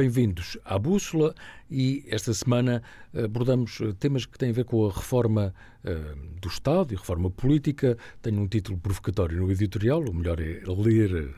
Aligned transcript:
Bem-vindos 0.00 0.56
à 0.64 0.78
Bússola 0.78 1.34
e 1.70 2.06
esta 2.08 2.32
semana 2.32 2.82
abordamos 3.12 3.80
temas 3.98 4.24
que 4.24 4.38
têm 4.38 4.48
a 4.48 4.52
ver 4.54 4.64
com 4.64 4.88
a 4.88 4.90
reforma 4.90 5.54
uh, 5.84 6.40
do 6.40 6.48
Estado 6.48 6.94
e 6.94 6.96
reforma 6.96 7.30
política. 7.30 7.98
Tenho 8.22 8.40
um 8.40 8.48
título 8.48 8.78
provocatório 8.78 9.36
no 9.36 9.52
editorial, 9.52 10.00
o 10.00 10.14
melhor 10.14 10.40
é 10.40 10.62
ler 10.66 11.34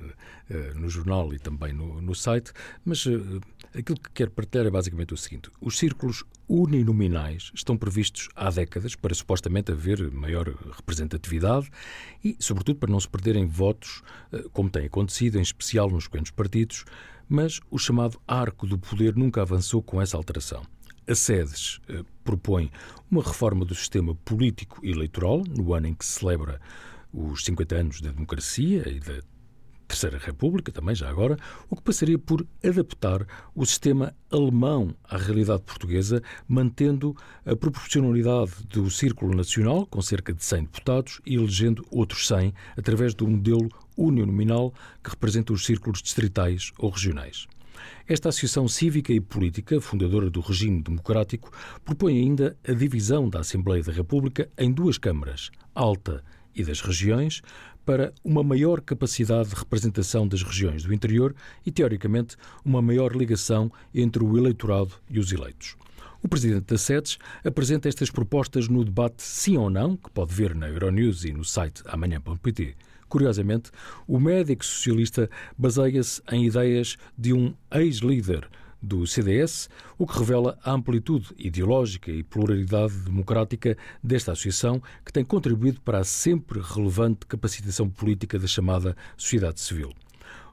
no 0.76 0.88
jornal 0.88 1.34
e 1.34 1.40
também 1.40 1.72
no, 1.72 2.00
no 2.00 2.14
site, 2.14 2.52
mas 2.84 3.04
aquilo 3.76 3.98
que 3.98 4.10
quero 4.14 4.30
partilhar 4.30 4.66
é 4.66 4.70
basicamente 4.70 5.12
o 5.12 5.16
seguinte: 5.16 5.50
os 5.60 5.76
círculos 5.76 6.22
uninominais 6.48 7.50
estão 7.54 7.76
previstos 7.76 8.28
há 8.36 8.48
décadas 8.48 8.94
para 8.94 9.12
supostamente 9.12 9.72
haver 9.72 10.08
maior 10.12 10.46
representatividade 10.76 11.68
e, 12.22 12.36
sobretudo, 12.38 12.78
para 12.78 12.92
não 12.92 13.00
se 13.00 13.08
perderem 13.08 13.44
votos, 13.46 14.02
como 14.52 14.70
tem 14.70 14.86
acontecido, 14.86 15.38
em 15.38 15.42
especial 15.42 15.90
nos 15.90 16.06
pequenos 16.06 16.30
partidos 16.30 16.84
mas 17.32 17.60
o 17.70 17.78
chamado 17.78 18.20
arco 18.28 18.66
do 18.66 18.78
poder 18.78 19.16
nunca 19.16 19.40
avançou 19.40 19.82
com 19.82 20.02
essa 20.02 20.18
alteração. 20.18 20.62
A 21.08 21.14
SEDES 21.14 21.80
eh, 21.88 22.04
propõe 22.22 22.70
uma 23.10 23.22
reforma 23.22 23.64
do 23.64 23.74
sistema 23.74 24.14
político 24.14 24.78
eleitoral 24.84 25.42
no 25.48 25.72
ano 25.72 25.86
em 25.86 25.94
que 25.94 26.04
se 26.04 26.20
celebra 26.20 26.60
os 27.10 27.42
50 27.42 27.74
anos 27.74 28.00
da 28.02 28.10
democracia 28.10 28.86
e 28.86 29.00
da 29.00 29.22
Terceira 29.88 30.18
República, 30.18 30.70
também 30.70 30.94
já 30.94 31.08
agora, 31.08 31.36
o 31.68 31.76
que 31.76 31.82
passaria 31.82 32.18
por 32.18 32.46
adaptar 32.62 33.26
o 33.54 33.64
sistema 33.64 34.14
alemão 34.30 34.94
à 35.04 35.16
realidade 35.16 35.62
portuguesa, 35.62 36.22
mantendo 36.46 37.16
a 37.44 37.56
proporcionalidade 37.56 38.52
do 38.68 38.90
Círculo 38.90 39.34
Nacional, 39.34 39.86
com 39.86 40.00
cerca 40.00 40.32
de 40.34 40.44
100 40.44 40.64
deputados, 40.64 41.20
e 41.26 41.34
elegendo 41.34 41.84
outros 41.90 42.26
100, 42.26 42.54
através 42.76 43.14
do 43.14 43.26
modelo 43.26 43.68
uninominal 43.96 44.72
que 45.02 45.10
representa 45.10 45.52
os 45.52 45.64
círculos 45.64 46.02
distritais 46.02 46.72
ou 46.78 46.90
regionais. 46.90 47.46
Esta 48.06 48.28
Associação 48.28 48.68
Cívica 48.68 49.12
e 49.12 49.20
Política, 49.20 49.80
fundadora 49.80 50.28
do 50.28 50.40
regime 50.40 50.82
democrático, 50.82 51.50
propõe 51.84 52.18
ainda 52.18 52.56
a 52.66 52.72
divisão 52.72 53.28
da 53.28 53.40
Assembleia 53.40 53.82
da 53.82 53.92
República 53.92 54.48
em 54.58 54.72
duas 54.72 54.98
câmaras, 54.98 55.50
alta 55.74 56.22
e 56.54 56.64
das 56.64 56.80
regiões, 56.80 57.42
para 57.84 58.12
uma 58.22 58.42
maior 58.42 58.80
capacidade 58.80 59.50
de 59.50 59.56
representação 59.56 60.28
das 60.28 60.42
regiões 60.42 60.84
do 60.84 60.94
interior 60.94 61.34
e, 61.66 61.72
teoricamente, 61.72 62.36
uma 62.64 62.80
maior 62.80 63.14
ligação 63.16 63.72
entre 63.94 64.22
o 64.22 64.38
eleitorado 64.38 64.94
e 65.10 65.18
os 65.18 65.32
eleitos. 65.32 65.76
O 66.22 66.28
presidente 66.28 66.66
da 66.66 66.78
SEDES 66.78 67.18
apresenta 67.44 67.88
estas 67.88 68.10
propostas 68.10 68.68
no 68.68 68.84
debate 68.84 69.22
Sim 69.22 69.56
ou 69.56 69.68
Não, 69.68 69.96
que 69.96 70.10
pode 70.10 70.34
ver 70.34 70.54
na 70.54 70.68
Euronews 70.68 71.24
e 71.24 71.32
no 71.32 71.44
site 71.44 71.82
amanhã.pt. 71.86 72.76
Curiosamente, 73.08 73.70
o 74.06 74.18
médico 74.18 74.64
socialista 74.64 75.28
baseia-se 75.58 76.22
em 76.30 76.46
ideias 76.46 76.96
de 77.18 77.32
um 77.32 77.52
ex-líder 77.70 78.48
do 78.82 79.06
CDS, 79.06 79.68
o 79.96 80.06
que 80.06 80.18
revela 80.18 80.58
a 80.64 80.72
amplitude 80.72 81.28
ideológica 81.38 82.10
e 82.10 82.22
pluralidade 82.22 82.94
democrática 83.00 83.76
desta 84.02 84.32
associação, 84.32 84.82
que 85.04 85.12
tem 85.12 85.24
contribuído 85.24 85.80
para 85.80 85.98
a 85.98 86.04
sempre 86.04 86.60
relevante 86.60 87.26
capacitação 87.26 87.88
política 87.88 88.38
da 88.38 88.46
chamada 88.46 88.96
sociedade 89.16 89.60
civil. 89.60 89.92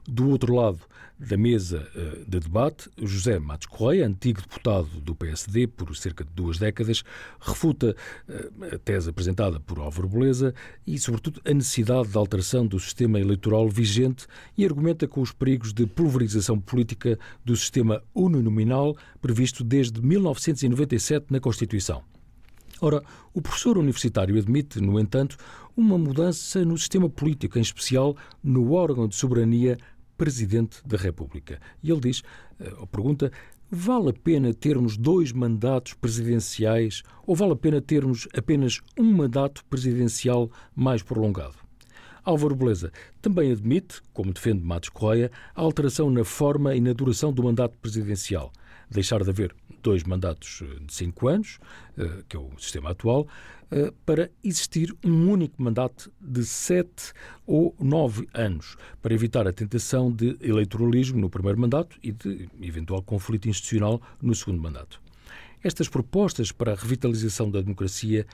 Do 0.06 0.28
outro 0.28 0.54
lado 0.54 0.80
da 1.18 1.36
mesa 1.36 1.86
uh, 1.94 2.24
de 2.28 2.40
debate, 2.40 2.88
José 2.96 3.38
Matos 3.38 3.66
Correia, 3.66 4.06
antigo 4.06 4.40
deputado 4.40 4.88
do 5.00 5.14
PSD 5.14 5.66
por 5.66 5.94
cerca 5.94 6.24
de 6.24 6.30
duas 6.30 6.58
décadas, 6.58 7.04
refuta 7.38 7.94
uh, 8.26 8.74
a 8.74 8.78
tese 8.78 9.10
apresentada 9.10 9.60
por 9.60 9.78
Álvaro 9.78 10.08
Beleza 10.08 10.54
e, 10.86 10.98
sobretudo, 10.98 11.40
a 11.44 11.52
necessidade 11.52 12.08
de 12.08 12.16
alteração 12.16 12.66
do 12.66 12.80
sistema 12.80 13.20
eleitoral 13.20 13.68
vigente 13.68 14.26
e 14.56 14.64
argumenta 14.64 15.06
com 15.06 15.20
os 15.20 15.30
perigos 15.30 15.74
de 15.74 15.86
pulverização 15.86 16.58
política 16.58 17.18
do 17.44 17.54
sistema 17.54 18.02
uninominal 18.14 18.96
previsto 19.20 19.62
desde 19.62 20.00
1997 20.00 21.26
na 21.30 21.38
Constituição. 21.38 22.09
Ora, 22.80 23.02
o 23.34 23.42
professor 23.42 23.76
universitário 23.76 24.38
admite, 24.38 24.80
no 24.80 24.98
entanto, 24.98 25.36
uma 25.76 25.98
mudança 25.98 26.64
no 26.64 26.78
sistema 26.78 27.08
político, 27.08 27.58
em 27.58 27.62
especial 27.62 28.16
no 28.42 28.72
órgão 28.72 29.06
de 29.06 29.14
soberania 29.14 29.76
Presidente 30.16 30.86
da 30.86 30.96
República. 30.96 31.58
E 31.82 31.90
ele 31.90 32.00
diz, 32.00 32.22
eh, 32.58 32.74
ou 32.78 32.86
pergunta, 32.86 33.32
vale 33.70 34.10
a 34.10 34.12
pena 34.12 34.52
termos 34.52 34.96
dois 34.96 35.32
mandatos 35.32 35.94
presidenciais 35.94 37.02
ou 37.26 37.34
vale 37.34 37.52
a 37.52 37.56
pena 37.56 37.80
termos 37.80 38.28
apenas 38.36 38.80
um 38.98 39.12
mandato 39.12 39.64
presidencial 39.64 40.50
mais 40.74 41.02
prolongado? 41.02 41.54
Álvaro 42.22 42.54
Beleza 42.54 42.92
também 43.22 43.50
admite, 43.50 44.02
como 44.12 44.32
defende 44.32 44.62
Matos 44.62 44.90
Correia, 44.90 45.30
a 45.54 45.60
alteração 45.62 46.10
na 46.10 46.24
forma 46.24 46.74
e 46.74 46.80
na 46.80 46.92
duração 46.92 47.32
do 47.32 47.42
mandato 47.42 47.76
presidencial. 47.78 48.52
Deixar 48.90 49.22
de 49.22 49.30
haver 49.30 49.54
dois 49.82 50.02
mandatos 50.04 50.62
eh, 50.62 50.80
de 50.84 50.92
cinco 50.92 51.28
anos, 51.28 51.58
eh, 51.96 52.24
que 52.28 52.36
é 52.36 52.40
o 52.40 52.50
sistema 52.58 52.90
atual, 52.90 53.26
eh, 53.70 53.92
para 54.04 54.30
existir 54.42 54.94
um 55.04 55.30
único 55.30 55.62
mandato 55.62 56.12
de 56.20 56.44
sete 56.44 57.12
ou 57.46 57.74
nove 57.80 58.28
anos, 58.34 58.76
para 59.00 59.14
evitar 59.14 59.46
a 59.46 59.52
tentação 59.52 60.10
de 60.12 60.36
eleitoralismo 60.40 61.20
no 61.20 61.30
primeiro 61.30 61.58
mandato 61.58 61.96
e 62.02 62.12
de 62.12 62.48
eventual 62.60 63.02
conflito 63.02 63.48
institucional 63.48 64.00
no 64.20 64.34
segundo 64.34 64.60
mandato. 64.60 65.00
Estas 65.62 65.88
propostas 65.88 66.50
para 66.50 66.72
a 66.72 66.74
revitalização 66.74 67.50
da 67.50 67.60
democracia 67.60 68.26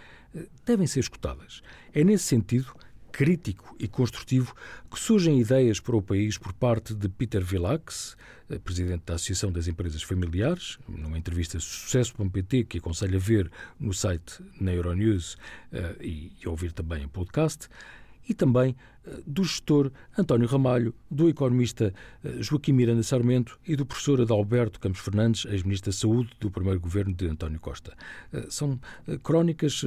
devem 0.65 0.87
ser 0.87 1.01
escutadas. 1.01 1.61
É 1.93 2.05
nesse 2.05 2.23
sentido 2.23 2.73
crítico 3.17 3.75
e 3.81 3.89
construtivo 3.89 4.55
que 4.91 5.01
surgem 5.01 5.41
ideias 5.41 5.81
para 5.81 5.97
o 5.97 6.03
país 6.03 6.37
por 6.37 6.53
parte 6.53 6.95
de 6.95 7.09
Peter 7.09 7.43
Vilax, 7.43 8.15
eh, 8.51 8.59
presidente 8.59 9.05
da 9.07 9.15
Associação 9.15 9.51
das 9.51 9.67
Empresas 9.67 10.03
Familiares, 10.03 10.79
numa 10.87 11.17
entrevista 11.17 11.59
sucesso.pt 11.59 12.65
que 12.65 12.77
aconselho 12.77 13.17
a 13.17 13.19
ver 13.19 13.51
no 13.81 13.95
site 13.95 14.43
na 14.61 14.75
Euronews 14.75 15.33
uh, 15.73 15.97
e, 15.99 16.31
e 16.45 16.47
ouvir 16.47 16.73
também 16.73 17.05
em 17.05 17.09
podcast 17.09 17.71
e 18.29 18.35
também 18.35 18.75
eh, 19.07 19.23
do 19.27 19.45
gestor 19.45 19.91
António 20.19 20.49
Ramalho, 20.49 20.95
do 21.11 21.29
economista 21.29 21.95
eh, 22.25 22.43
Joaquim 22.43 22.73
Miranda 22.73 23.03
Sarmento 23.03 23.59
e 23.67 23.77
do 23.77 23.87
professor 23.87 24.21
Adalberto 24.21 24.81
Campos 24.81 25.01
Fernandes, 25.01 25.45
ex-ministro 25.47 25.91
da 25.91 25.97
Saúde 25.97 26.31
do 26.41 26.51
primeiro 26.51 26.81
governo 26.81 27.15
de 27.15 27.29
António 27.29 27.61
Costa. 27.61 27.95
Eh, 28.33 28.47
são 28.51 28.79
crónicas, 29.23 29.83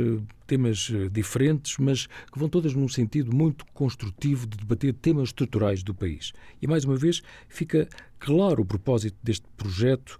temas 0.47 0.91
diferentes, 1.11 1.77
mas 1.77 2.07
que 2.31 2.39
vão 2.39 2.49
todas 2.49 2.73
num 2.73 2.87
sentido 2.87 3.35
muito 3.35 3.65
construtivo 3.73 4.47
de 4.47 4.57
debater 4.57 4.93
temas 4.93 5.29
estruturais 5.29 5.83
do 5.83 5.93
país. 5.93 6.33
E, 6.61 6.67
mais 6.67 6.85
uma 6.85 6.95
vez, 6.95 7.21
fica 7.47 7.87
claro 8.19 8.63
o 8.63 8.65
propósito 8.65 9.17
deste 9.21 9.45
projeto 9.55 10.17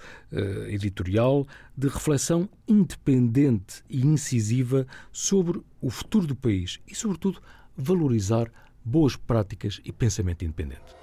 editorial 0.68 1.48
de 1.76 1.88
reflexão 1.88 2.48
independente 2.68 3.84
e 3.90 4.06
incisiva 4.06 4.86
sobre 5.12 5.62
o 5.82 5.90
futuro 5.90 6.28
do 6.28 6.36
país 6.36 6.80
e, 6.88 6.94
sobretudo, 6.94 7.42
valorizar 7.80 8.52
boas 8.84 9.16
práticas 9.16 9.82
e 9.86 9.92
pensamento 9.92 10.44
independente. 10.44 10.96